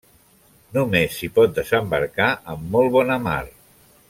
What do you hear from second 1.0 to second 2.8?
s'hi pot desembarcar amb